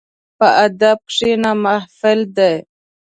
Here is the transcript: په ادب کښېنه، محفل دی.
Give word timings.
په 0.37 0.47
ادب 0.65 0.97
کښېنه، 1.09 1.51
محفل 1.63 2.19
دی. 2.37 2.53